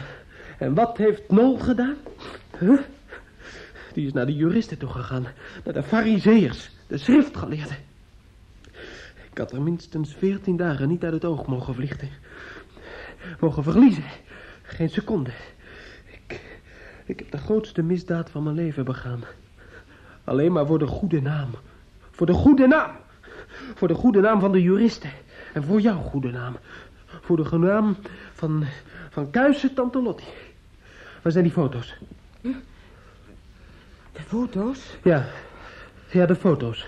[0.58, 1.96] en wat heeft Nol gedaan?
[2.60, 2.80] Huh?
[3.96, 5.28] Die is naar de juristen toe gegaan.
[5.64, 6.72] Naar de fariseërs.
[6.88, 7.78] De schriftgeleerden.
[9.32, 12.10] Ik had er minstens veertien dagen niet uit het oog mogen vliegen.
[13.40, 14.04] Mogen verliezen.
[14.62, 15.32] Geen seconde.
[16.06, 16.42] Ik,
[17.06, 19.24] ik heb de grootste misdaad van mijn leven begaan.
[20.24, 21.50] Alleen maar voor de goede naam.
[22.12, 22.92] Voor de goede naam.
[23.76, 25.12] Voor de goede naam van de juristen.
[25.54, 26.58] En voor jouw goede naam.
[27.06, 27.98] Voor de naam
[28.34, 28.66] van,
[29.10, 30.34] van Kuise Tante Lottie.
[31.22, 31.96] Waar zijn die foto's?
[32.42, 32.54] De
[34.36, 34.98] foto's?
[35.04, 35.26] Ja,
[36.12, 36.88] ja, de foto's.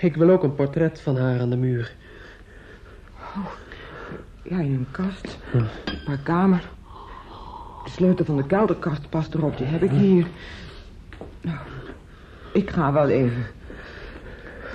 [0.00, 1.92] Ik wil ook een portret van haar aan de muur.
[4.42, 5.38] Ja, in een kast.
[5.52, 5.66] Een
[6.04, 6.68] paar kamer.
[7.84, 10.26] De sleutel van de kelderkast past erop, die heb ik hier.
[11.40, 11.58] Nou,
[12.52, 13.46] ik ga wel even.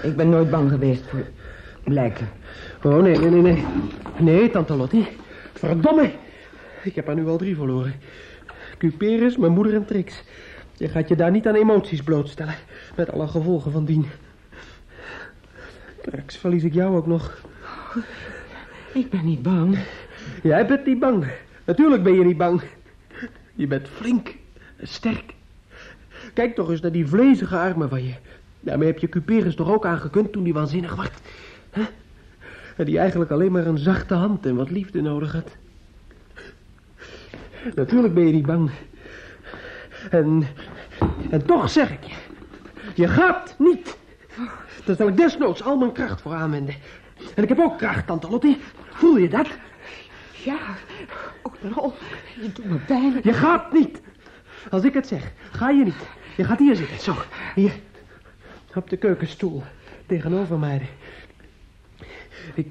[0.04, 1.26] Ik ben nooit bang geweest voor
[1.84, 2.30] lijken.
[2.84, 3.66] Oh, nee, nee, nee, nee.
[4.20, 5.08] Nee, tante Lottie.
[5.54, 6.12] Verdomme.
[6.84, 7.94] Ik heb er nu al drie verloren.
[8.78, 10.24] Cuperus, mijn moeder en Trix.
[10.84, 12.56] Je gaat je daar niet aan emoties blootstellen.
[12.96, 14.06] Met alle gevolgen van dien.
[16.02, 17.42] Straks verlies ik jou ook nog.
[18.94, 19.78] Ik ben niet bang.
[20.42, 21.26] Jij bent niet bang.
[21.66, 22.62] Natuurlijk ben je niet bang.
[23.56, 24.36] Je bent flink
[24.76, 25.34] en sterk.
[26.34, 28.14] Kijk toch eens naar die vlezige armen van je.
[28.60, 31.20] Daarmee heb je Cuperus toch ook aangekund toen hij waanzinnig werd.
[31.74, 31.86] Huh?
[32.78, 35.56] En die eigenlijk alleen maar een zachte hand en wat liefde nodig had.
[37.76, 38.72] Natuurlijk ben je niet bang.
[40.10, 40.44] En,
[41.30, 42.16] en toch zeg ik je.
[42.96, 43.98] Je gaat niet.
[44.86, 46.76] Daar zal ik desnoods al mijn kracht voor aanwenden.
[47.36, 48.58] En ik heb ook kracht, tante Lottie.
[48.90, 49.48] Voel je dat?
[50.44, 50.58] Ja,
[51.42, 51.94] ook Rol,
[52.42, 53.20] je doet me pijn.
[53.24, 54.02] Je gaat niet.
[54.70, 56.08] Als ik het zeg, ga je niet.
[56.38, 57.16] Je gaat hier zitten, zo.
[57.56, 57.72] Hier.
[58.76, 59.64] Op de keukenstoel.
[60.06, 60.90] Tegenover mij.
[62.54, 62.68] Ik,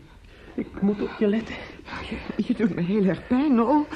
[0.55, 1.55] ik moet op je letten.
[2.09, 3.87] Je, je doet me heel erg pijn, Nol.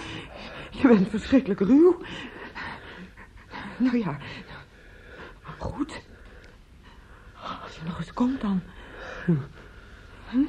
[0.71, 1.97] Je bent verschrikkelijk ruw.
[3.79, 4.19] Nou ja,
[5.59, 6.03] goed.
[7.63, 8.63] Als je nog eens komt dan.
[9.25, 10.45] Hm?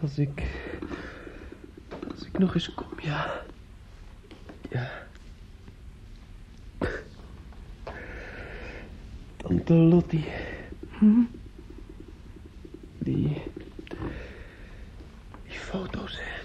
[0.00, 0.42] Als ik...
[2.10, 3.42] Als ik nog eens kom, ja.
[4.70, 4.90] Ja.
[9.36, 10.28] Tante Lottie.
[10.98, 11.22] Hm?
[12.98, 13.42] Die...
[15.42, 16.40] Die foto's, hè.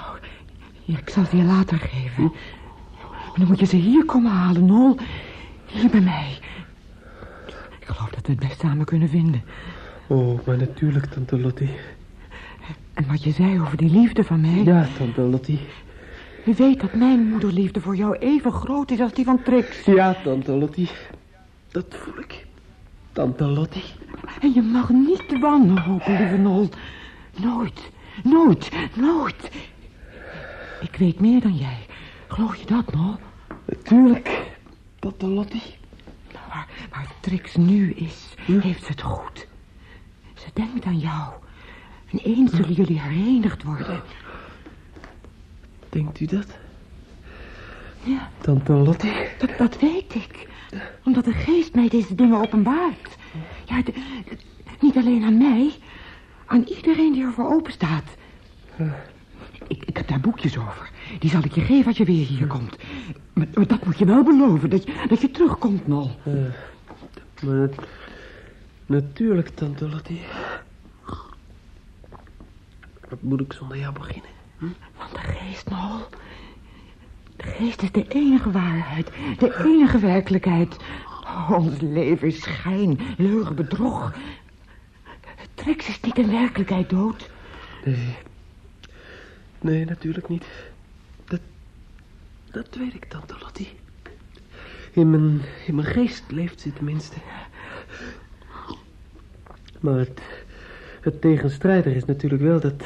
[0.00, 0.14] Oh,
[0.84, 2.32] ja, ik zal ze je later geven.
[3.02, 4.96] Maar dan moet je ze hier komen halen, Nol.
[5.66, 6.38] Hier bij mij.
[7.80, 9.42] Ik geloof dat we het best samen kunnen vinden.
[10.06, 11.70] Oh, maar natuurlijk, tante Lottie.
[12.94, 14.62] En wat je zei over die liefde van mij...
[14.64, 15.60] Ja, tante Lottie.
[16.44, 19.84] Je weet dat mijn moederliefde voor jou even groot is als die van Trix.
[19.84, 20.90] Ja, tante Lottie.
[21.70, 22.46] Dat voel ik.
[23.12, 23.84] Tante Lottie.
[24.40, 26.68] En je mag niet wanhopen, lieve Nol.
[27.36, 27.90] Nooit,
[28.22, 29.50] nooit, nooit.
[30.80, 31.86] Ik weet meer dan jij.
[32.28, 33.14] Geloof je dat, Nol?
[33.66, 34.50] Natuurlijk,
[34.98, 35.74] tante Lottie.
[36.48, 39.46] Waar, waar Trix nu is, heeft ze het goed.
[40.34, 41.32] Ze denkt aan jou.
[42.10, 44.02] En eens zullen jullie herenigd worden.
[45.88, 46.46] Denkt u dat?
[48.02, 49.12] Ja, Tante Lottie?
[49.38, 50.48] dat, dat weet ik.
[51.04, 53.16] Omdat de geest mij deze dingen openbaart.
[53.64, 54.36] Ja, de- de-
[54.80, 55.72] niet alleen aan mij.
[56.46, 58.04] Aan iedereen die ervoor open staat.
[58.76, 59.15] Ik, ik heb
[60.16, 60.90] daar boekjes over.
[61.18, 62.76] Die zal ik je geven als je weer hier komt.
[63.32, 66.10] Maar, maar dat moet je wel beloven, dat je, dat je terugkomt, Nol.
[67.42, 67.68] Maar
[68.86, 70.20] natuurlijk, tante Lottie.
[73.08, 74.30] Wat moet ik zonder jou beginnen?
[74.98, 75.98] Want de geest, Nol.
[77.36, 79.10] De geest is de enige waarheid.
[79.38, 80.76] De enige werkelijkheid.
[81.50, 84.14] Ons leven is schijn, leugen, bedrog.
[85.54, 87.30] Trix is niet in werkelijkheid dood.
[87.84, 88.14] Nee.
[89.60, 90.44] Nee, natuurlijk niet.
[91.24, 91.40] Dat,
[92.50, 93.68] dat weet ik, tante Lottie.
[94.92, 97.16] In mijn, in mijn geest leeft ze tenminste.
[99.80, 100.20] Maar het,
[101.00, 102.84] het tegenstrijder is natuurlijk wel dat,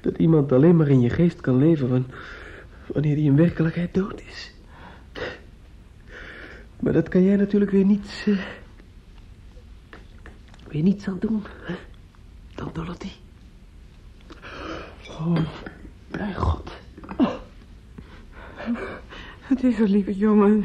[0.00, 2.10] dat iemand alleen maar in je geest kan leven wan-
[2.86, 4.54] wanneer hij in werkelijkheid dood is.
[6.80, 8.38] Maar dat kan jij natuurlijk weer niets, eh,
[10.68, 11.74] weer niets aan doen, hè?
[12.54, 13.12] Tante Lottie.
[15.18, 15.36] Oh,
[16.08, 16.70] mijn god.
[19.48, 20.64] Wat is er, lieve jongen?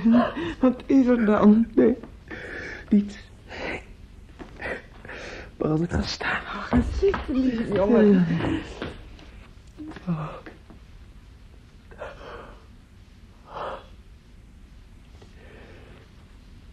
[0.60, 1.68] Wat is er dan?
[1.76, 1.98] Nee,
[2.90, 3.18] niets.
[5.58, 6.42] Maar als ik ga staan...
[6.42, 8.26] Ga zitten, lieve jongen.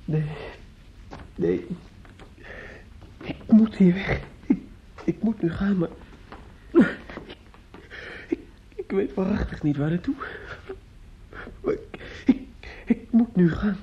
[0.05, 0.31] Nee,
[1.35, 1.67] nee.
[3.21, 4.21] Ik moet hier weg.
[4.47, 4.61] Ik,
[5.05, 5.89] ik moet nu gaan, maar...
[6.71, 6.97] Ik,
[8.29, 8.39] ik,
[8.75, 10.15] ik weet waarachtig niet waar naartoe.
[11.61, 12.47] Maar ik, ik,
[12.87, 13.77] ik moet nu gaan.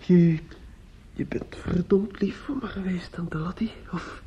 [0.00, 0.38] Je,
[1.12, 3.72] je bent verdomd lief voor me geweest, tante Lottie.
[3.92, 4.22] Of...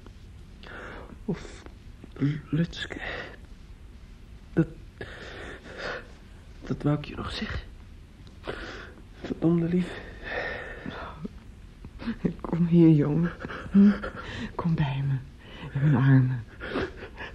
[1.26, 1.64] Of...
[2.50, 3.00] Lutske.
[4.54, 4.68] Dat...
[6.62, 7.60] Dat wou ik je nog zeggen.
[9.22, 10.02] Verdomde lief.
[12.42, 13.32] Kom hier, jongen.
[14.56, 15.18] Kom bij me.
[15.74, 16.44] In mijn armen.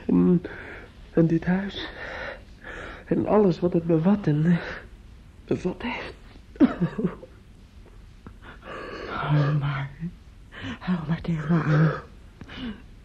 [0.07, 0.43] En,
[1.15, 1.89] en dit huis.
[3.05, 4.59] En alles wat het bevat en eh,
[5.45, 6.15] bevat heeft.
[9.09, 9.91] Huil maar.
[10.79, 11.91] Huil maar tegen me aan.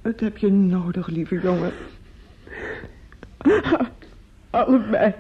[0.02, 1.72] Het heb je nodig, lieve jongen.
[4.50, 5.14] Allebei.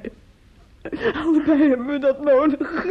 [1.14, 2.86] Allebei hebben we dat nodig.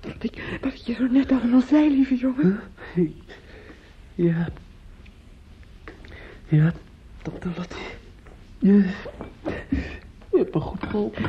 [0.00, 2.60] Wat ik, wat ik je zo net allemaal zei, lieve jongen.
[4.20, 4.48] Ja.
[6.48, 6.72] Ja,
[7.22, 7.86] tante Lottie.
[8.58, 8.90] Je,
[10.30, 11.22] je hebt me goed geholpen.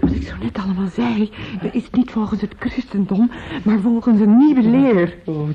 [0.00, 1.32] Wat ik zo net allemaal zei,
[1.72, 3.30] is niet volgens het christendom,
[3.64, 5.16] maar volgens een nieuwe leer.
[5.24, 5.48] Oh,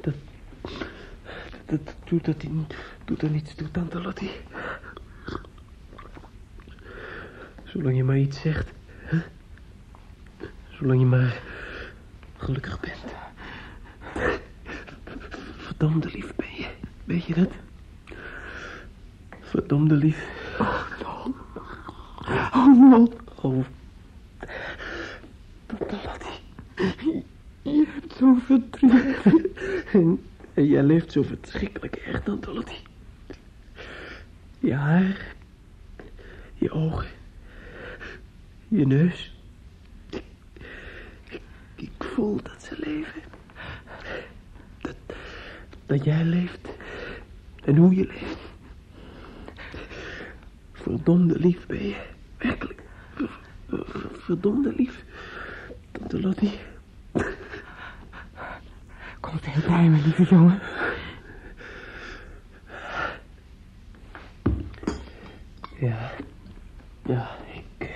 [0.00, 0.14] dat,
[1.66, 2.44] dat, dat doet, dat,
[3.04, 4.30] doet er niets toe, tante Lottie.
[7.64, 8.72] Zolang je maar iets zegt.
[8.98, 9.18] Hè?
[10.68, 11.40] Zolang je maar
[12.36, 13.15] gelukkig bent.
[15.76, 16.68] Verdomde lief ben je.
[17.04, 17.50] Weet je dat?
[19.40, 20.28] Verdomde lief.
[22.54, 23.08] Oh, no.
[23.42, 23.64] Oh.
[25.66, 27.24] Tante Lottie.
[27.62, 29.16] Je hebt zo verdriet.
[29.92, 30.24] En,
[30.54, 32.82] en jij leeft zo verschrikkelijk erg, tante Lottie.
[34.58, 35.34] Je haar.
[36.54, 37.08] Je ogen.
[38.68, 39.34] Je neus.
[41.28, 41.40] Ik,
[41.74, 43.35] ik voel dat ze leven.
[45.86, 46.68] Dat, jij leeft.
[47.64, 48.36] En hoe je leeft.
[50.72, 52.06] Verdomde lief ben je.
[52.38, 52.82] Werkelijk.
[53.14, 55.04] Ver- ver- Verdomde lief.
[55.92, 56.58] Tante Lottie.
[59.20, 60.60] Kom veel bij me, lieve jongen.
[65.80, 66.10] Ja.
[67.04, 67.36] Ja,
[67.78, 67.90] ik...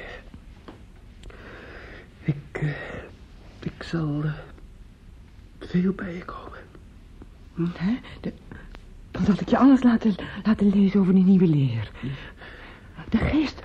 [2.23, 2.35] Ik...
[2.53, 2.69] eh,
[3.61, 4.23] ik zal...
[4.25, 4.33] eh,
[5.61, 6.50] veel bij je komen.
[9.11, 11.91] Dan zal ik je alles laten, laten lezen over die nieuwe leer.
[13.09, 13.63] De geest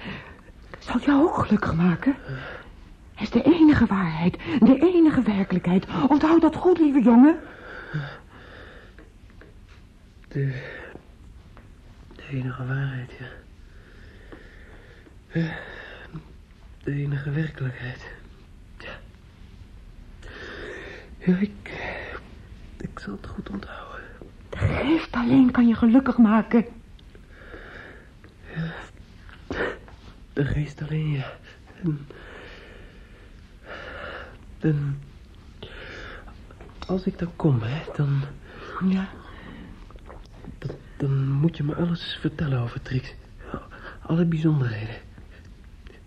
[0.80, 2.16] zal jou ook gelukkig maken.
[3.14, 5.86] Hij is de enige waarheid, de enige werkelijkheid.
[6.08, 7.40] Onthoud dat goed, lieve jongen.
[10.28, 10.74] De...
[12.16, 13.26] De enige waarheid, ja.
[16.84, 18.06] De enige werkelijkheid.
[18.78, 19.00] Ja.
[21.18, 21.72] Ja, ik...
[22.78, 23.85] Ik zal het goed onthouden.
[24.60, 26.66] De geest alleen kan je gelukkig maken.
[30.34, 31.34] De geest alleen, ja.
[31.84, 32.08] En,
[34.60, 35.02] en
[36.88, 38.22] als ik dan kom, hè, dan,
[38.90, 39.10] Ja,
[40.58, 43.14] dan, dan moet je me alles vertellen over Trix.
[44.02, 44.96] Alle bijzonderheden.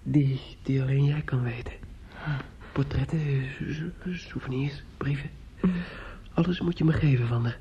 [0.03, 1.73] Die, die alleen jij kan weten.
[2.73, 3.45] Portretten,
[4.13, 5.31] souvenirs, brieven.
[6.35, 7.59] Alles moet je me geven van haar.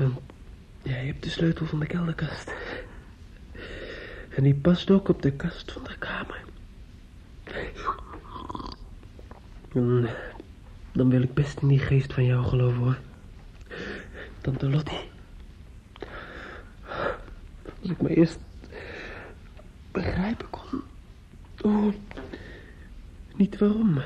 [0.00, 0.20] Want
[0.82, 2.52] jij hebt de sleutel van de kelderkast.
[4.30, 6.40] En die past ook op de kast van de kamer.
[9.72, 10.08] Dan,
[10.92, 12.98] dan wil ik best in die geest van jou geloven, hoor.
[14.40, 15.10] Tante Lottie.
[17.80, 18.38] Als ik me eerst
[19.92, 20.82] begrijpen kon.
[21.60, 21.94] Oh,
[23.34, 24.00] niet waarom.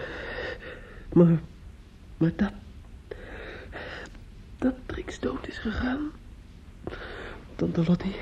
[1.13, 1.41] Maar,
[2.17, 2.53] maar dat.
[4.95, 6.13] Trix dood is gegaan.
[7.57, 8.17] Tante Lottie.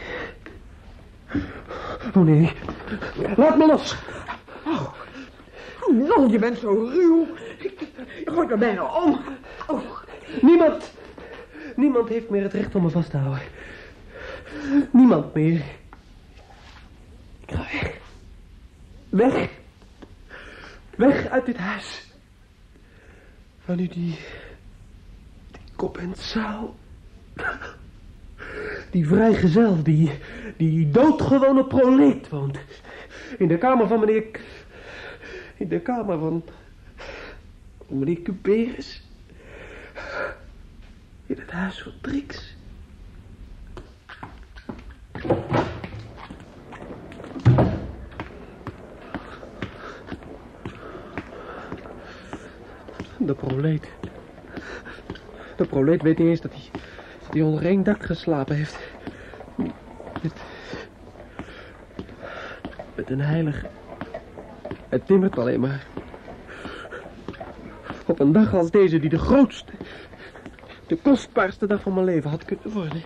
[2.15, 2.53] Oh nee.
[3.37, 3.97] Laat me los.
[4.67, 4.93] Oh,
[5.91, 7.27] Nol, je bent zo ruw.
[8.25, 9.21] Je gooit me bijna om.
[9.67, 9.81] Oh,
[10.41, 10.93] Niemand.
[11.77, 13.43] Niemand heeft meer het recht om me vast te houden.
[14.91, 15.65] Niemand meer.
[17.47, 17.99] Ik ga weg.
[19.09, 19.49] Weg.
[20.97, 22.07] Weg uit dit huis.
[23.65, 24.19] Waar nu die...
[26.17, 26.75] Zaal.
[28.91, 30.11] Die vrijgezel, die...
[30.57, 32.59] Die doodgewone proleet woont.
[33.39, 34.25] In de kamer van meneer...
[35.57, 36.43] In de kamer van...
[37.89, 39.03] van meneer Cuperus.
[41.27, 42.57] In het huis van Trix.
[53.19, 53.89] De proleet.
[55.63, 56.81] De proleet weet niet eens dat hij,
[57.31, 58.79] dat onder één dak geslapen heeft.
[60.23, 60.33] Met,
[62.95, 63.67] met een heilige.
[64.89, 65.87] Het timmert alleen maar.
[68.07, 69.73] Op een dag als deze die de grootste,
[70.87, 73.03] de kostbaarste dag van mijn leven had kunnen worden.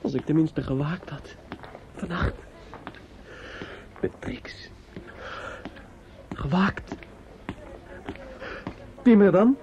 [0.00, 1.34] Als ik tenminste gewaakt had.
[1.94, 2.34] Vannacht.
[4.00, 4.70] Met Trix.
[6.34, 6.94] Gewaakt.
[9.02, 9.56] Timmer dan.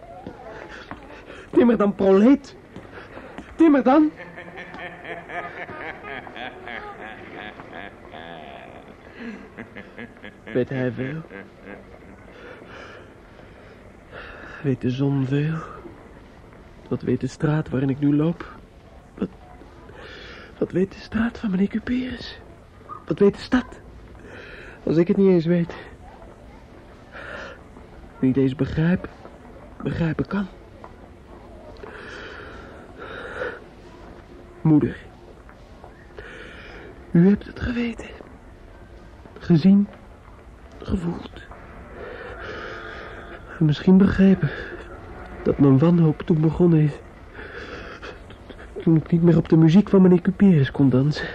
[1.54, 2.56] Timmer dan, proleet.
[3.56, 4.12] Timmer dan.
[10.54, 11.22] Weet hij veel?
[14.64, 15.56] Weet de zon veel?
[16.88, 18.58] Wat weet de straat waarin ik nu loop?
[19.18, 19.30] Wat,
[20.58, 22.40] wat weet de straat van meneer Cuperus?
[23.06, 23.80] Wat weet de stad?
[24.84, 25.74] Als ik het niet eens weet.
[28.20, 29.10] Niet eens begrijp,
[29.84, 30.48] begrijpen kan.
[34.64, 34.98] Moeder.
[37.12, 38.08] U hebt het geweten.
[39.40, 39.88] Gezien.
[40.82, 41.32] Gevoeld.
[43.60, 44.50] En misschien begrepen.
[45.44, 46.92] Dat mijn wanhoop toen begonnen is.
[48.84, 51.28] Toen ik niet meer op de muziek van meneer Cuperus kon dansen.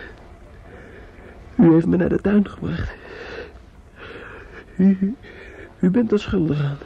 [1.55, 2.97] U heeft me naar de tuin gebracht.
[4.76, 5.16] U,
[5.91, 6.79] bent er schuldig aan.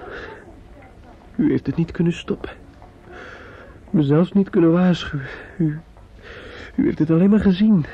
[1.37, 2.51] U heeft het niet kunnen stoppen.
[3.91, 5.27] Me zelfs niet kunnen waarschuwen.
[5.59, 5.81] U,
[6.75, 7.85] u heeft het alleen maar gezien.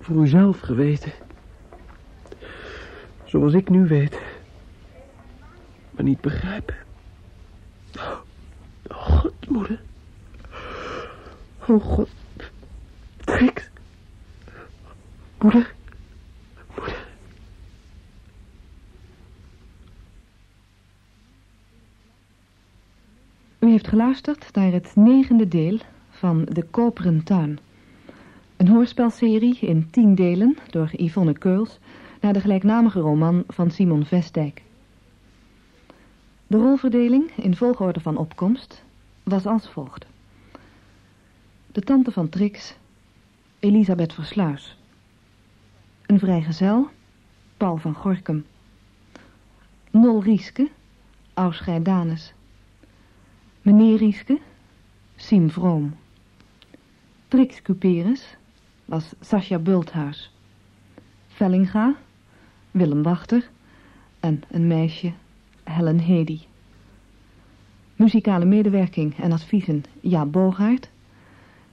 [0.00, 1.12] Voor uzelf geweten.
[3.24, 4.20] Zoals ik nu weet.
[5.90, 6.74] Maar niet begrijpen.
[7.96, 8.18] Oh,
[8.90, 9.80] God, moeder.
[11.66, 12.08] Oh, God.
[13.24, 13.70] Trix.
[15.40, 15.74] Moeder.
[16.74, 17.06] Moeder.
[23.58, 25.78] U heeft geluisterd naar het negende deel
[26.14, 27.58] van De Koperen Tuin.
[28.56, 31.78] Een hoorspelserie in tien delen door Yvonne Keuls...
[32.20, 34.62] naar de gelijknamige roman van Simon Vestdijk.
[36.46, 38.84] De rolverdeling in volgorde van opkomst
[39.22, 40.06] was als volgt.
[41.72, 42.76] De tante van Trix,
[43.58, 44.78] Elisabeth Versluis.
[46.06, 46.88] Een vrijgezel,
[47.56, 48.44] Paul van Gorkum.
[49.90, 50.70] Nol Rieske,
[51.82, 52.32] Danes.
[53.62, 54.38] Meneer Rieske,
[55.16, 55.94] Siem Vroom.
[57.34, 58.36] Trix Cuperus
[58.86, 60.30] was Sascha Bulthuis.
[61.26, 61.96] Vellinga,
[62.70, 63.50] Willem Wachter
[64.20, 65.12] en een meisje,
[65.64, 66.40] Helen Hedy.
[67.96, 70.88] Muzikale medewerking en adviezen Ja Bogaert.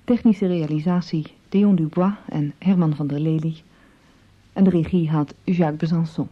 [0.03, 3.61] Technische realisatie Dion Dubois en Herman van der Lely.
[4.53, 6.27] En de regie had Jacques Besançon.